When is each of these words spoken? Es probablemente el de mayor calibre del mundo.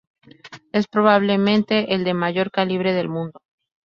Es 0.71 0.87
probablemente 0.87 1.93
el 1.93 2.03
de 2.05 2.15
mayor 2.15 2.49
calibre 2.49 2.91
del 2.93 3.07
mundo. 3.07 3.39